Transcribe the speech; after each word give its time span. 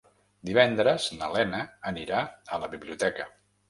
Divendres 0.49 1.05
na 1.19 1.31
Lena 1.37 1.63
anirà 1.93 2.27
a 2.59 2.63
la 2.67 2.75
biblioteca. 2.77 3.35